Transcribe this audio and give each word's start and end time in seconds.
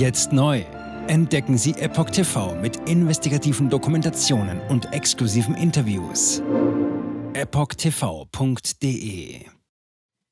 Jetzt 0.00 0.32
neu. 0.32 0.64
Entdecken 1.08 1.58
Sie 1.58 1.72
Epoch 1.72 2.08
TV 2.08 2.54
mit 2.54 2.88
investigativen 2.88 3.68
Dokumentationen 3.68 4.58
und 4.70 4.94
exklusiven 4.94 5.54
Interviews. 5.54 6.40
EpochTV.de 7.34 8.70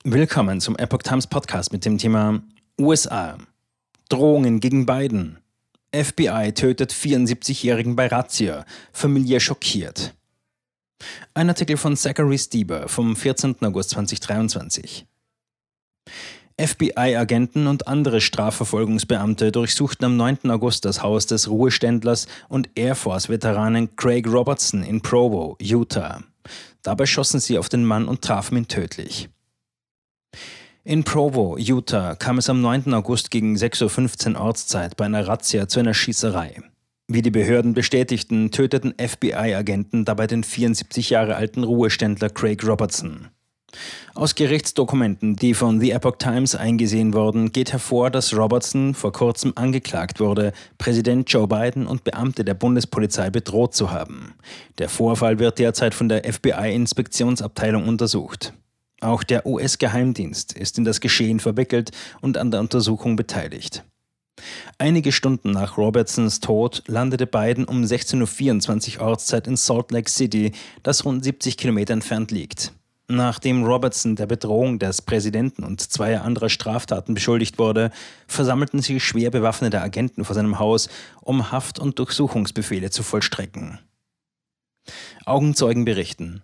Willkommen 0.05 0.63
zum 0.63 0.75
Epoch 0.79 1.03
Times 1.03 1.27
Podcast 1.27 1.71
mit 1.71 1.85
dem 1.85 1.99
Thema 1.99 2.41
USA. 2.81 3.37
Drohungen 4.09 4.61
gegen 4.61 4.87
Biden. 4.87 5.37
FBI 5.95 6.53
tötet 6.55 6.91
74-Jährigen 6.95 7.95
bei 7.95 8.07
Razzia. 8.07 8.65
Familie 8.91 9.39
schockiert. 9.39 10.15
Ein 11.35 11.51
Artikel 11.51 11.77
von 11.77 11.95
Zachary 11.95 12.39
Stieber 12.39 12.89
vom 12.89 13.15
14. 13.15 13.57
August 13.61 13.91
2023. 13.91 15.05
FBI-Agenten 16.61 17.69
und 17.69 17.87
andere 17.87 18.21
Strafverfolgungsbeamte 18.21 19.53
durchsuchten 19.53 20.05
am 20.05 20.17
9. 20.17 20.51
August 20.51 20.85
das 20.85 21.03
Haus 21.03 21.27
des 21.27 21.49
Ruheständlers 21.49 22.27
und 22.49 22.69
Air 22.75 22.97
Force-Veteranen 22.97 23.95
Craig 23.95 24.27
Robertson 24.27 24.83
in 24.83 25.01
Provo, 25.01 25.57
Utah. 25.61 26.25
Dabei 26.83 27.07
schossen 27.07 27.39
sie 27.39 27.59
auf 27.59 27.69
den 27.69 27.85
Mann 27.85 28.09
und 28.09 28.23
trafen 28.23 28.57
ihn 28.57 28.67
tödlich. 28.67 29.29
In 30.83 31.05
Provo, 31.05 31.57
Utah, 31.59 32.17
kam 32.17 32.39
es 32.39 32.51
am 32.51 32.61
9. 32.61 32.93
August 32.95 33.31
gegen 33.31 33.57
6.15 33.57 34.35
Uhr 34.35 34.41
Ortszeit 34.41 34.97
bei 34.97 35.05
einer 35.05 35.29
Razzia 35.29 35.69
zu 35.69 35.79
einer 35.79 35.95
Schießerei. 35.95 36.63
Wie 37.07 37.23
die 37.23 37.31
Behörden 37.31 37.73
bestätigten, 37.73 38.51
töteten 38.51 38.95
FBI-Agenten 38.99 40.05
dabei 40.05 40.27
den 40.27 40.43
74 40.43 41.11
Jahre 41.11 41.37
alten 41.37 41.63
Ruheständler 41.63 42.31
Craig 42.31 42.67
Robertson. 42.67 43.29
Aus 44.15 44.35
Gerichtsdokumenten, 44.35 45.37
die 45.37 45.55
von 45.55 45.81
The 45.81 45.93
Epoch 45.93 46.17
Times 46.19 46.55
eingesehen 46.55 47.15
wurden, 47.15 47.53
geht 47.53 47.73
hervor, 47.73 48.11
dass 48.11 48.35
Robertson 48.35 48.95
vor 48.95 49.13
kurzem 49.13 49.53
angeklagt 49.55 50.21
wurde, 50.21 50.53
Präsident 50.79 51.31
Joe 51.31 51.47
Biden 51.47 51.87
und 51.87 52.05
Beamte 52.05 52.45
der 52.45 52.55
Bundespolizei 52.55 53.31
bedroht 53.31 53.75
zu 53.75 53.91
haben. 53.91 54.35
Der 54.79 54.89
Vorfall 54.89 55.39
wird 55.39 55.59
derzeit 55.59 55.95
von 55.95 56.09
der 56.09 56.25
FBI-Inspektionsabteilung 56.25 57.87
untersucht. 57.87 58.55
Auch 59.01 59.23
der 59.23 59.47
US-Geheimdienst 59.47 60.55
ist 60.55 60.79
in 60.79 60.85
das 60.85 61.01
Geschehen 61.01 61.39
verwickelt 61.39 61.93
und 62.21 62.37
an 62.37 62.51
der 62.51 62.61
Untersuchung 62.61 63.15
beteiligt. 63.15 63.85
Einige 64.79 65.13
Stunden 65.13 65.51
nach 65.51 65.77
Robertsons 65.77 66.41
Tod 66.41 66.83
landete 66.87 67.27
Biden 67.27 67.65
um 67.65 67.83
16.24 67.83 68.99
Uhr 68.99 69.07
Ortszeit 69.07 69.47
in 69.47 69.57
Salt 69.57 69.91
Lake 69.91 70.11
City, 70.11 70.53
das 70.83 71.05
rund 71.05 71.25
70 71.25 71.57
Kilometer 71.57 71.93
entfernt 71.93 72.31
liegt. 72.31 72.73
Nachdem 73.11 73.65
Robertson 73.65 74.17
der 74.17 74.27
Bedrohung 74.27 74.79
des 74.79 75.01
Präsidenten 75.01 75.65
und 75.65 75.81
zweier 75.81 76.25
anderer 76.25 76.51
Straftaten 76.51 77.15
beschuldigt 77.15 77.59
wurde, 77.59 77.91
versammelten 78.27 78.83
sich 78.83 79.03
schwer 79.03 79.31
bewaffnete 79.31 79.81
Agenten 79.81 80.27
vor 80.27 80.35
seinem 80.35 80.59
Haus, 80.59 80.91
um 81.23 81.51
Haft- 81.51 81.79
und 81.79 81.99
Durchsuchungsbefehle 81.99 82.91
zu 82.91 83.03
vollstrecken. 83.03 83.79
Augenzeugen 85.25 85.87
berichten. 85.87 86.43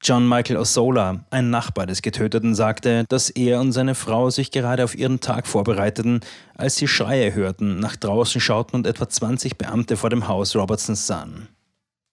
John 0.00 0.28
Michael 0.28 0.56
Osola, 0.56 1.26
ein 1.30 1.50
Nachbar 1.50 1.86
des 1.86 2.02
Getöteten, 2.02 2.54
sagte, 2.54 3.04
dass 3.08 3.30
er 3.30 3.60
und 3.60 3.72
seine 3.72 3.96
Frau 3.96 4.30
sich 4.30 4.52
gerade 4.52 4.84
auf 4.84 4.96
ihren 4.96 5.20
Tag 5.20 5.48
vorbereiteten, 5.48 6.20
als 6.54 6.76
sie 6.76 6.88
Schreie 6.88 7.34
hörten, 7.34 7.80
nach 7.80 7.96
draußen 7.96 8.40
schauten 8.40 8.76
und 8.76 8.86
etwa 8.86 9.08
20 9.08 9.58
Beamte 9.58 9.96
vor 9.96 10.10
dem 10.10 10.28
Haus 10.28 10.54
Robertsons 10.54 11.06
sahen. 11.06 11.48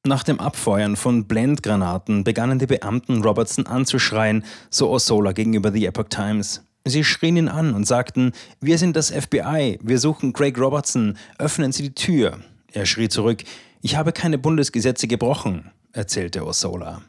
Nach 0.05 0.23
dem 0.23 0.39
Abfeuern 0.39 0.95
von 0.95 1.25
Blendgranaten 1.25 2.23
begannen 2.23 2.57
die 2.57 2.67
Beamten 2.67 3.21
Robertson 3.21 3.67
anzuschreien, 3.67 4.45
so 4.69 4.89
Osola 4.89 5.33
gegenüber 5.33 5.73
The 5.73 5.87
Epoch 5.87 6.07
Times. 6.09 6.63
Sie 6.85 7.03
schrien 7.03 7.35
ihn 7.35 7.49
an 7.49 7.73
und 7.73 7.85
sagten, 7.85 8.31
wir 8.61 8.77
sind 8.77 8.95
das 8.95 9.11
FBI, 9.11 9.77
wir 9.83 9.99
suchen 9.99 10.31
Craig 10.31 10.57
Robertson, 10.57 11.17
öffnen 11.37 11.73
Sie 11.73 11.83
die 11.83 11.93
Tür. 11.93 12.39
Er 12.71 12.85
schrie 12.85 13.09
zurück, 13.09 13.43
ich 13.81 13.97
habe 13.97 14.13
keine 14.13 14.37
Bundesgesetze 14.37 15.07
gebrochen, 15.07 15.69
erzählte 15.91 16.45
Osola. 16.45 17.01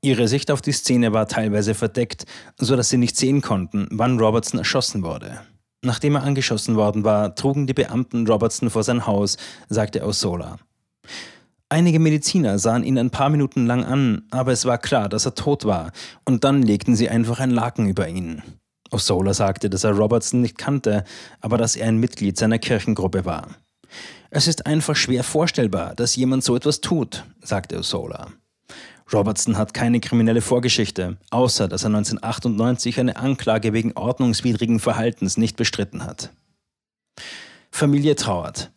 Ihre 0.00 0.26
Sicht 0.26 0.50
auf 0.50 0.60
die 0.60 0.72
Szene 0.72 1.12
war 1.12 1.28
teilweise 1.28 1.74
verdeckt, 1.74 2.24
so 2.56 2.74
dass 2.74 2.88
sie 2.88 2.98
nicht 2.98 3.16
sehen 3.16 3.42
konnten, 3.42 3.86
wann 3.92 4.18
Robertson 4.18 4.58
erschossen 4.58 5.04
wurde. 5.04 5.40
Nachdem 5.82 6.16
er 6.16 6.24
angeschossen 6.24 6.74
worden 6.74 7.04
war, 7.04 7.36
trugen 7.36 7.68
die 7.68 7.74
Beamten 7.74 8.26
Robertson 8.26 8.70
vor 8.70 8.82
sein 8.82 9.06
Haus, 9.06 9.36
sagte 9.68 10.04
Osola. 10.04 10.58
Einige 11.70 11.98
Mediziner 11.98 12.58
sahen 12.58 12.82
ihn 12.82 12.98
ein 12.98 13.10
paar 13.10 13.28
Minuten 13.28 13.66
lang 13.66 13.84
an, 13.84 14.22
aber 14.30 14.52
es 14.52 14.64
war 14.64 14.78
klar, 14.78 15.10
dass 15.10 15.26
er 15.26 15.34
tot 15.34 15.66
war, 15.66 15.92
und 16.24 16.44
dann 16.44 16.62
legten 16.62 16.96
sie 16.96 17.10
einfach 17.10 17.40
ein 17.40 17.50
Laken 17.50 17.88
über 17.88 18.08
ihn. 18.08 18.42
Osola 18.90 19.34
sagte, 19.34 19.68
dass 19.68 19.84
er 19.84 19.92
Robertson 19.92 20.40
nicht 20.40 20.56
kannte, 20.56 21.04
aber 21.42 21.58
dass 21.58 21.76
er 21.76 21.88
ein 21.88 21.98
Mitglied 21.98 22.38
seiner 22.38 22.58
Kirchengruppe 22.58 23.26
war. 23.26 23.48
Es 24.30 24.46
ist 24.46 24.66
einfach 24.66 24.96
schwer 24.96 25.24
vorstellbar, 25.24 25.94
dass 25.94 26.16
jemand 26.16 26.42
so 26.42 26.56
etwas 26.56 26.80
tut, 26.80 27.24
sagte 27.42 27.78
Osola. 27.78 28.28
Robertson 29.12 29.56
hat 29.56 29.72
keine 29.72 30.00
kriminelle 30.00 30.42
Vorgeschichte, 30.42 31.16
außer 31.30 31.68
dass 31.68 31.82
er 31.82 31.88
1998 31.88 33.00
eine 33.00 33.16
Anklage 33.16 33.72
wegen 33.72 33.92
ordnungswidrigen 33.92 34.80
Verhaltens 34.80 35.36
nicht 35.36 35.56
bestritten 35.56 36.04
hat. 36.04 36.30
Familie 37.70 38.16
trauert. 38.16 38.70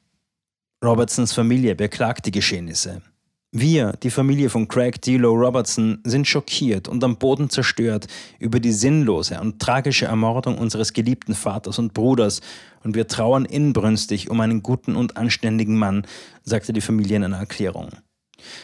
Robertsons 0.83 1.31
Familie 1.31 1.75
beklagt 1.75 2.25
die 2.25 2.31
Geschehnisse. 2.31 3.03
Wir, 3.51 3.91
die 4.01 4.09
Familie 4.09 4.49
von 4.49 4.67
Craig 4.67 4.99
Delo 4.99 5.31
Robertson, 5.31 5.99
sind 6.03 6.27
schockiert 6.27 6.87
und 6.87 7.03
am 7.03 7.17
Boden 7.17 7.51
zerstört 7.51 8.07
über 8.39 8.59
die 8.59 8.71
sinnlose 8.71 9.39
und 9.39 9.59
tragische 9.59 10.05
Ermordung 10.05 10.57
unseres 10.57 10.93
geliebten 10.93 11.35
Vaters 11.35 11.77
und 11.77 11.93
Bruders 11.93 12.41
und 12.83 12.95
wir 12.95 13.07
trauern 13.07 13.45
inbrünstig 13.45 14.31
um 14.31 14.41
einen 14.41 14.63
guten 14.63 14.95
und 14.95 15.17
anständigen 15.17 15.77
Mann, 15.77 16.07
sagte 16.41 16.73
die 16.73 16.81
Familie 16.81 17.17
in 17.17 17.25
einer 17.25 17.37
Erklärung. 17.37 17.91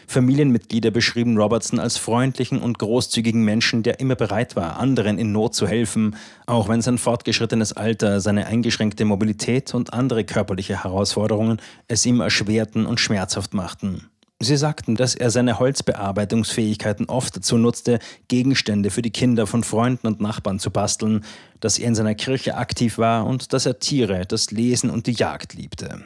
Familienmitglieder 0.07 0.91
beschrieben 0.91 1.37
Robertson 1.37 1.79
als 1.79 1.97
freundlichen 1.97 2.61
und 2.61 2.79
großzügigen 2.79 3.43
Menschen, 3.43 3.83
der 3.83 3.99
immer 3.99 4.15
bereit 4.15 4.55
war, 4.55 4.79
anderen 4.79 5.17
in 5.17 5.31
Not 5.31 5.55
zu 5.55 5.67
helfen, 5.67 6.15
auch 6.45 6.69
wenn 6.69 6.81
sein 6.81 6.97
fortgeschrittenes 6.97 7.73
Alter, 7.73 8.21
seine 8.21 8.47
eingeschränkte 8.47 9.05
Mobilität 9.05 9.73
und 9.73 9.93
andere 9.93 10.23
körperliche 10.23 10.83
Herausforderungen 10.83 11.61
es 11.87 12.05
ihm 12.05 12.21
erschwerten 12.21 12.85
und 12.85 12.99
schmerzhaft 12.99 13.53
machten. 13.53 14.03
Sie 14.39 14.55
sagten, 14.55 14.95
dass 14.95 15.15
er 15.15 15.31
seine 15.31 15.57
Holzbearbeitungsfähigkeiten 15.57 17.07
oft 17.07 17.35
dazu 17.35 17.57
nutzte, 17.57 17.97
Gegenstände 18.27 18.91
für 18.91 19.01
die 19.01 19.09
Kinder 19.09 19.47
von 19.47 19.63
Freunden 19.63 20.05
und 20.05 20.21
Nachbarn 20.21 20.59
zu 20.59 20.69
basteln, 20.69 21.25
dass 21.59 21.79
er 21.79 21.87
in 21.87 21.95
seiner 21.95 22.13
Kirche 22.13 22.55
aktiv 22.55 22.99
war 22.99 23.25
und 23.25 23.51
dass 23.53 23.65
er 23.65 23.79
Tiere, 23.79 24.27
das 24.27 24.51
Lesen 24.51 24.91
und 24.91 25.07
die 25.07 25.13
Jagd 25.13 25.55
liebte. 25.55 26.03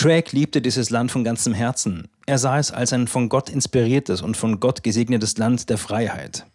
Craig 0.00 0.32
liebte 0.32 0.62
dieses 0.62 0.88
Land 0.88 1.10
von 1.10 1.24
ganzem 1.24 1.52
Herzen. 1.52 2.08
Er 2.24 2.38
sah 2.38 2.58
es 2.58 2.70
als 2.72 2.94
ein 2.94 3.06
von 3.06 3.28
Gott 3.28 3.50
inspiriertes 3.50 4.22
und 4.22 4.34
von 4.34 4.58
Gott 4.58 4.82
gesegnetes 4.82 5.36
Land 5.36 5.68
der 5.68 5.76
Freiheit. 5.76 6.46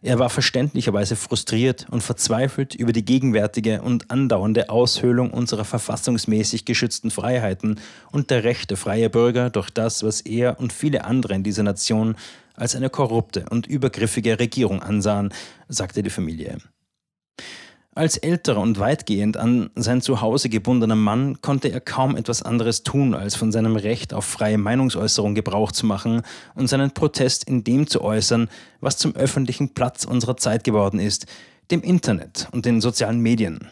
Er 0.00 0.18
war 0.18 0.30
verständlicherweise 0.30 1.14
frustriert 1.14 1.86
und 1.90 2.02
verzweifelt 2.02 2.74
über 2.74 2.94
die 2.94 3.04
gegenwärtige 3.04 3.82
und 3.82 4.10
andauernde 4.10 4.70
Aushöhlung 4.70 5.30
unserer 5.30 5.66
verfassungsmäßig 5.66 6.64
geschützten 6.64 7.10
Freiheiten 7.10 7.80
und 8.12 8.30
der 8.30 8.44
Rechte 8.44 8.76
freier 8.76 9.10
Bürger 9.10 9.50
durch 9.50 9.68
das, 9.68 10.02
was 10.02 10.22
er 10.22 10.58
und 10.58 10.72
viele 10.72 11.04
andere 11.04 11.34
in 11.34 11.42
dieser 11.42 11.64
Nation 11.64 12.16
als 12.54 12.74
eine 12.74 12.88
korrupte 12.88 13.44
und 13.50 13.66
übergriffige 13.66 14.38
Regierung 14.38 14.82
ansahen, 14.82 15.34
sagte 15.68 16.02
die 16.02 16.08
Familie. 16.08 16.62
Als 17.96 18.18
älterer 18.18 18.60
und 18.60 18.78
weitgehend 18.78 19.38
an 19.38 19.70
sein 19.74 20.02
Zuhause 20.02 20.50
gebundener 20.50 20.96
Mann 20.96 21.40
konnte 21.40 21.68
er 21.68 21.80
kaum 21.80 22.14
etwas 22.14 22.42
anderes 22.42 22.82
tun, 22.82 23.14
als 23.14 23.36
von 23.36 23.52
seinem 23.52 23.74
Recht 23.74 24.12
auf 24.12 24.26
freie 24.26 24.58
Meinungsäußerung 24.58 25.34
Gebrauch 25.34 25.72
zu 25.72 25.86
machen 25.86 26.20
und 26.54 26.68
seinen 26.68 26.90
Protest 26.90 27.44
in 27.44 27.64
dem 27.64 27.86
zu 27.86 28.02
äußern, 28.02 28.50
was 28.80 28.98
zum 28.98 29.16
öffentlichen 29.16 29.72
Platz 29.72 30.04
unserer 30.04 30.36
Zeit 30.36 30.62
geworden 30.62 31.00
ist, 31.00 31.24
dem 31.70 31.80
Internet 31.80 32.48
und 32.52 32.66
den 32.66 32.82
sozialen 32.82 33.20
Medien. 33.20 33.66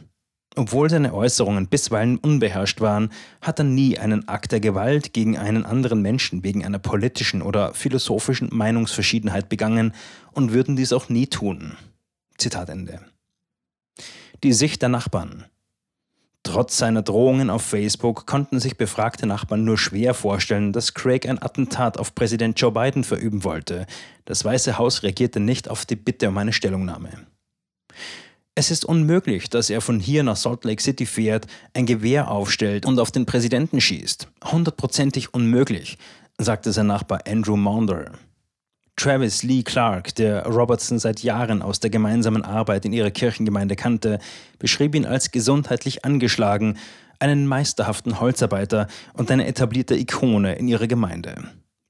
Obwohl 0.57 0.89
seine 0.89 1.13
Äußerungen 1.13 1.69
bisweilen 1.69 2.17
unbeherrscht 2.17 2.81
waren, 2.81 3.11
hat 3.43 3.59
er 3.59 3.67
nie 3.67 3.99
einen 3.99 4.27
Akt 4.27 4.53
der 4.53 4.61
Gewalt 4.61 5.13
gegen 5.13 5.37
einen 5.37 5.67
anderen 5.67 6.01
Menschen 6.01 6.43
wegen 6.43 6.65
einer 6.65 6.79
politischen 6.79 7.43
oder 7.43 7.75
philosophischen 7.75 8.49
Meinungsverschiedenheit 8.53 9.51
begangen 9.51 9.93
und 10.33 10.55
würden 10.55 10.77
dies 10.77 10.95
auch 10.95 11.11
nie 11.11 11.27
tun. 11.27 11.77
Zitat 12.39 12.71
Ende 12.71 13.01
die 14.43 14.53
Sicht 14.53 14.83
der 14.83 14.89
Nachbarn. 14.89 15.45
Trotz 16.43 16.77
seiner 16.77 17.03
Drohungen 17.03 17.49
auf 17.49 17.63
Facebook 17.63 18.27
konnten 18.27 18.61
sich 18.61 18.77
befragte 18.77 19.27
Nachbarn 19.27 19.65
nur 19.65 19.79
schwer 19.79 20.13
vorstellen, 20.13 20.73
dass 20.73 20.93
Craig 20.93 21.27
ein 21.27 21.43
Attentat 21.43 21.99
auf 21.99 22.15
Präsident 22.15 22.61
Joe 22.61 22.71
Biden 22.71 23.03
verüben 23.03 23.45
wollte. 23.45 23.87
Das 24.27 24.45
Weiße 24.45 24.77
Haus 24.77 25.03
reagierte 25.03 25.41
nicht 25.41 25.71
auf 25.71 25.87
die 25.87 25.97
Bitte 25.97 26.29
um 26.29 26.37
eine 26.37 26.53
Stellungnahme. 26.53 27.09
Es 28.55 28.71
ist 28.71 28.85
unmöglich, 28.85 29.49
dass 29.51 29.71
er 29.71 29.81
von 29.81 29.99
hier 29.99 30.23
nach 30.23 30.37
Salt 30.37 30.65
Lake 30.65 30.83
City 30.83 31.07
fährt, 31.07 31.47
ein 31.73 31.87
Gewehr 31.87 32.31
aufstellt 32.31 32.87
und 32.87 33.01
auf 33.01 33.11
den 33.11 33.27
Präsidenten 33.27 33.81
schießt. 33.81 34.29
Hundertprozentig 34.45 35.35
unmöglich, 35.35 35.99
sagte 36.39 36.73
sein 36.73 36.87
Nachbar 36.87 37.23
Andrew 37.27 37.57
Maunder. 37.57 38.13
Travis 38.97 39.43
Lee 39.43 39.63
Clark, 39.63 40.15
der 40.15 40.47
Robertson 40.47 40.99
seit 40.99 41.23
Jahren 41.23 41.63
aus 41.63 41.81
der 41.81 41.91
gemeinsamen 41.91 42.43
Arbeit 42.43 42.85
in 42.85 42.93
ihrer 42.93 43.11
Kirchengemeinde 43.11 43.77
kannte, 43.77 44.19
beschrieb 44.59 44.95
ihn 44.95 45.05
als 45.05 45.31
gesundheitlich 45.31 46.05
angeschlagen, 46.05 46.79
einen 47.19 47.47
meisterhaften 47.47 48.21
Holzarbeiter 48.21 48.87
und 49.15 49.31
eine 49.31 49.47
etablierte 49.47 49.97
Ikone 49.97 50.55
in 50.55 50.69
ihrer 50.69 50.87
Gemeinde. 50.87 51.35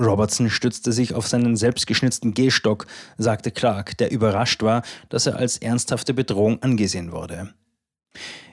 Robertson 0.03 0.51
stützte 0.51 0.93
sich 0.93 1.15
auf 1.15 1.29
seinen 1.29 1.57
selbstgeschnitzten 1.57 2.35
Gehstock, 2.35 2.87
sagte 3.17 3.51
Clark, 3.51 3.97
der 3.99 4.11
überrascht 4.11 4.63
war, 4.63 4.83
dass 5.09 5.27
er 5.27 5.37
als 5.37 5.59
ernsthafte 5.59 6.15
Bedrohung 6.15 6.63
angesehen 6.63 7.13
wurde. 7.13 7.55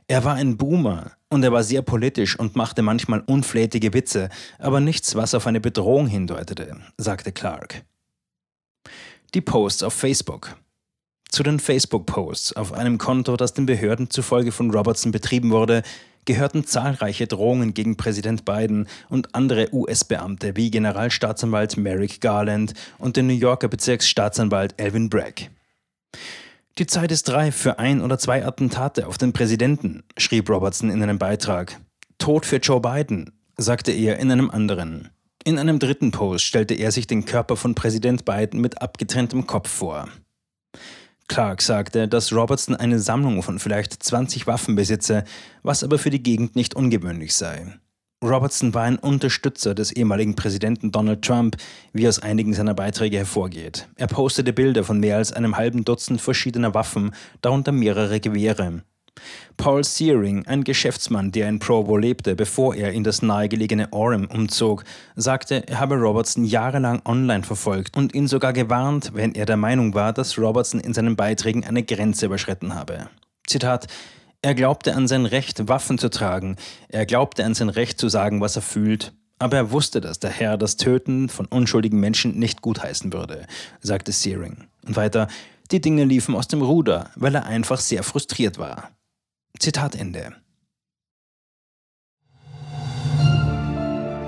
Er 0.07 0.23
war 0.23 0.35
ein 0.35 0.57
Boomer 0.57 1.11
und 1.29 1.43
er 1.43 1.51
war 1.51 1.63
sehr 1.63 1.81
politisch 1.81 2.37
und 2.37 2.55
machte 2.55 2.81
manchmal 2.81 3.21
unflätige 3.21 3.93
Witze, 3.93 4.29
aber 4.59 4.79
nichts, 4.79 5.15
was 5.15 5.33
auf 5.33 5.47
eine 5.47 5.61
Bedrohung 5.61 6.07
hindeutete, 6.07 6.75
sagte 6.97 7.31
Clark. 7.31 7.83
Die 9.33 9.41
Posts 9.41 9.83
auf 9.83 9.93
Facebook. 9.93 10.55
Zu 11.29 11.43
den 11.43 11.59
Facebook-Posts 11.59 12.57
auf 12.57 12.73
einem 12.73 12.97
Konto, 12.97 13.37
das 13.37 13.53
den 13.53 13.65
Behörden 13.65 14.09
zufolge 14.09 14.51
von 14.51 14.71
Robertson 14.71 15.11
betrieben 15.11 15.51
wurde, 15.51 15.83
gehörten 16.25 16.65
zahlreiche 16.65 17.27
Drohungen 17.27 17.73
gegen 17.73 17.97
Präsident 17.97 18.45
Biden 18.45 18.87
und 19.09 19.33
andere 19.33 19.73
US-Beamte 19.73 20.55
wie 20.55 20.69
Generalstaatsanwalt 20.69 21.77
Merrick 21.77 22.21
Garland 22.21 22.73
und 22.97 23.17
den 23.17 23.27
New 23.27 23.33
Yorker 23.33 23.67
Bezirksstaatsanwalt 23.67 24.75
Alvin 24.79 25.09
Bragg. 25.09 25.49
Die 26.77 26.87
Zeit 26.87 27.11
ist 27.11 27.29
reif 27.29 27.55
für 27.55 27.79
ein 27.79 28.01
oder 28.01 28.17
zwei 28.17 28.45
Attentate 28.45 29.07
auf 29.07 29.17
den 29.17 29.33
Präsidenten, 29.33 30.03
schrieb 30.17 30.49
Robertson 30.49 30.89
in 30.89 31.03
einem 31.03 31.17
Beitrag. 31.17 31.79
Tod 32.17 32.45
für 32.45 32.57
Joe 32.57 32.81
Biden, 32.81 33.31
sagte 33.57 33.91
er 33.91 34.19
in 34.19 34.31
einem 34.31 34.49
anderen. 34.49 35.10
In 35.43 35.57
einem 35.57 35.79
dritten 35.79 36.11
Post 36.11 36.45
stellte 36.45 36.75
er 36.75 36.91
sich 36.91 37.07
den 37.07 37.25
Körper 37.25 37.55
von 37.55 37.73
Präsident 37.73 38.25
Biden 38.25 38.61
mit 38.61 38.81
abgetrenntem 38.81 39.47
Kopf 39.47 39.69
vor. 39.69 40.07
Clark 41.27 41.63
sagte, 41.63 42.07
dass 42.07 42.31
Robertson 42.31 42.75
eine 42.75 42.99
Sammlung 42.99 43.41
von 43.41 43.57
vielleicht 43.57 44.03
20 44.03 44.45
Waffen 44.45 44.75
besitze, 44.75 45.23
was 45.63 45.83
aber 45.83 45.97
für 45.97 46.11
die 46.11 46.21
Gegend 46.21 46.55
nicht 46.55 46.75
ungewöhnlich 46.75 47.33
sei. 47.33 47.73
Robertson 48.23 48.75
war 48.75 48.83
ein 48.83 48.99
Unterstützer 48.99 49.73
des 49.73 49.91
ehemaligen 49.91 50.35
Präsidenten 50.35 50.91
Donald 50.91 51.23
Trump, 51.23 51.57
wie 51.91 52.07
aus 52.07 52.19
einigen 52.19 52.53
seiner 52.53 52.75
Beiträge 52.75 53.17
hervorgeht. 53.17 53.87
Er 53.95 54.05
postete 54.05 54.53
Bilder 54.53 54.83
von 54.83 54.99
mehr 54.99 55.17
als 55.17 55.33
einem 55.33 55.57
halben 55.57 55.85
Dutzend 55.85 56.21
verschiedener 56.21 56.75
Waffen, 56.75 57.15
darunter 57.41 57.71
mehrere 57.71 58.19
Gewehre. 58.19 58.83
Paul 59.57 59.83
Searing, 59.83 60.47
ein 60.47 60.63
Geschäftsmann, 60.63 61.31
der 61.31 61.47
in 61.47 61.59
Provo 61.59 61.97
lebte, 61.97 62.35
bevor 62.35 62.75
er 62.75 62.91
in 62.93 63.03
das 63.03 63.21
nahegelegene 63.21 63.93
Orem 63.93 64.25
umzog, 64.25 64.83
sagte, 65.15 65.67
er 65.67 65.79
habe 65.79 65.95
Robertson 65.95 66.43
jahrelang 66.43 67.01
online 67.05 67.43
verfolgt 67.43 67.95
und 67.95 68.15
ihn 68.15 68.27
sogar 68.27 68.53
gewarnt, 68.53 69.11
wenn 69.13 69.35
er 69.35 69.45
der 69.45 69.57
Meinung 69.57 69.93
war, 69.93 70.13
dass 70.13 70.37
Robertson 70.37 70.79
in 70.79 70.93
seinen 70.93 71.15
Beiträgen 71.15 71.63
eine 71.63 71.83
Grenze 71.83 72.25
überschritten 72.25 72.73
habe. 72.73 73.07
Zitat 73.45 73.87
Er 74.41 74.55
glaubte 74.55 74.95
an 74.95 75.07
sein 75.07 75.25
Recht, 75.25 75.67
Waffen 75.67 75.97
zu 75.97 76.09
tragen, 76.09 76.55
er 76.89 77.05
glaubte 77.05 77.45
an 77.45 77.53
sein 77.53 77.69
Recht 77.69 77.99
zu 77.99 78.09
sagen, 78.09 78.41
was 78.41 78.55
er 78.55 78.61
fühlt, 78.63 79.13
aber 79.41 79.57
er 79.57 79.71
wusste, 79.71 80.01
dass 80.01 80.19
der 80.19 80.29
Herr 80.29 80.57
das 80.57 80.77
Töten 80.77 81.27
von 81.27 81.47
unschuldigen 81.47 81.99
Menschen 81.99 82.37
nicht 82.37 82.61
gutheißen 82.61 83.11
würde, 83.11 83.47
sagte 83.79 84.11
Searing. 84.11 84.65
Und 84.85 84.95
weiter, 84.95 85.27
die 85.71 85.81
Dinge 85.81 86.03
liefen 86.03 86.35
aus 86.35 86.47
dem 86.47 86.61
Ruder, 86.61 87.09
weil 87.15 87.33
er 87.33 87.45
einfach 87.45 87.79
sehr 87.79 88.03
frustriert 88.03 88.59
war. 88.59 88.91
Zitat 89.59 89.95
Ende. 89.95 90.33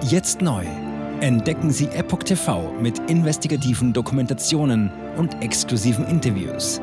Jetzt 0.09 0.41
neu. 0.41 0.65
Entdecken 1.21 1.71
Sie 1.71 1.87
Epoch 1.87 2.23
TV 2.23 2.71
mit 2.81 2.99
investigativen 3.09 3.93
Dokumentationen 3.93 4.91
und 5.17 5.41
exklusiven 5.41 6.05
Interviews. 6.07 6.81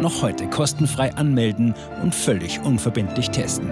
Noch 0.00 0.22
heute 0.22 0.48
kostenfrei 0.48 1.14
anmelden 1.14 1.74
und 2.02 2.14
völlig 2.14 2.60
unverbindlich 2.60 3.30
testen. 3.30 3.70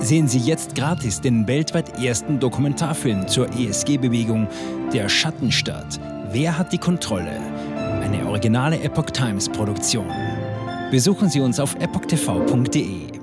Sehen 0.00 0.28
Sie 0.28 0.40
jetzt 0.40 0.74
gratis 0.74 1.20
den 1.20 1.46
weltweit 1.46 1.98
ersten 2.02 2.40
Dokumentarfilm 2.40 3.26
zur 3.28 3.48
ESG-Bewegung 3.48 4.48
Der 4.92 5.08
Schattenstaat. 5.08 5.98
Wer 6.30 6.58
hat 6.58 6.72
die 6.72 6.78
Kontrolle? 6.78 7.40
Eine 8.02 8.26
originale 8.26 8.80
Epoch 8.80 9.10
Times 9.10 9.48
Produktion. 9.48 10.10
Besuchen 10.94 11.28
Sie 11.28 11.40
uns 11.40 11.58
auf 11.58 11.74
epochtv.de. 11.74 13.18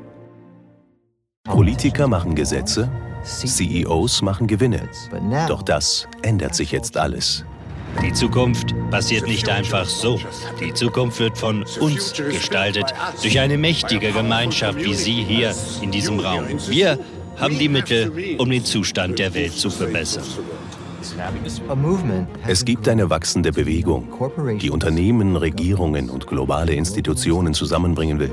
Politiker 1.46 2.06
machen 2.06 2.36
Gesetze, 2.36 2.92
CEOs 3.24 4.22
machen 4.22 4.46
Gewinne. 4.46 4.90
Doch 5.48 5.62
das 5.62 6.06
ändert 6.22 6.54
sich 6.54 6.74
jetzt 6.74 6.98
alles. 6.98 7.46
Die 8.04 8.12
Zukunft 8.12 8.76
passiert 8.90 9.26
nicht 9.26 9.48
einfach 9.48 9.86
so. 9.86 10.20
Die 10.60 10.74
Zukunft 10.74 11.22
wird 11.22 11.38
von 11.38 11.64
uns 11.80 12.12
gestaltet, 12.12 12.94
durch 13.22 13.40
eine 13.40 13.58
mächtige 13.58 14.12
Gemeinschaft 14.12 14.78
wie 14.84 14.94
Sie 14.94 15.24
hier 15.24 15.56
in 15.82 15.92
diesem 15.92 16.20
Raum. 16.20 16.44
Wir 16.68 17.00
haben 17.38 17.58
die 17.58 17.70
Mittel, 17.70 18.36
um 18.38 18.50
den 18.50 18.66
Zustand 18.66 19.18
der 19.18 19.34
Welt 19.34 19.54
zu 19.54 19.70
verbessern. 19.70 20.26
Es 22.48 22.65
gibt 22.65 22.88
eine 22.88 23.09
wachsende 23.09 23.51
Bewegung, 23.51 24.07
die 24.59 24.69
Unternehmen, 24.69 25.36
Regierungen 25.36 26.09
und 26.09 26.27
globale 26.27 26.74
Institutionen 26.74 27.53
zusammenbringen 27.53 28.19
will. 28.19 28.31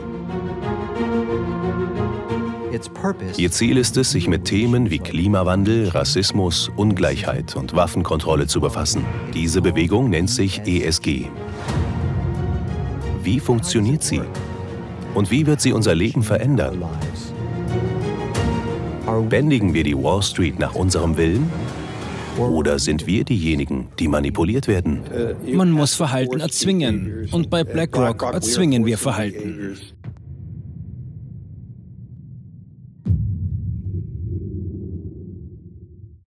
Ihr 3.37 3.51
Ziel 3.51 3.77
ist 3.77 3.97
es, 3.97 4.11
sich 4.11 4.29
mit 4.29 4.45
Themen 4.45 4.91
wie 4.91 4.99
Klimawandel, 4.99 5.89
Rassismus, 5.89 6.71
Ungleichheit 6.77 7.57
und 7.57 7.75
Waffenkontrolle 7.75 8.47
zu 8.47 8.61
befassen. 8.61 9.05
Diese 9.35 9.63
Bewegung 9.63 10.11
nennt 10.11 10.31
sich 10.31 10.61
ESG. 10.67 11.27
Wie 13.23 13.41
funktioniert 13.41 14.03
sie? 14.03 14.21
Und 15.15 15.31
wie 15.31 15.47
wird 15.47 15.61
sie 15.61 15.73
unser 15.73 15.95
Leben 15.95 16.23
verändern? 16.23 16.85
Bändigen 19.29 19.75
wir 19.75 19.85
die 19.85 19.97
Wall 19.97 20.23
Street 20.23 20.59
nach 20.59 20.75
unserem 20.75 21.17
Willen? 21.17 21.51
Oder 22.39 22.79
sind 22.79 23.07
wir 23.07 23.25
diejenigen, 23.25 23.89
die 23.99 24.09
manipuliert 24.09 24.69
werden? 24.69 25.03
Man 25.53 25.71
muss 25.73 25.95
Verhalten 25.95 26.41
erzwingen. 26.41 27.29
Und 27.33 27.51
bei 27.51 27.65
BlackRock 27.65 28.23
erzwingen 28.23 28.87
wir 28.87 28.99
Verhalten. 28.99 29.77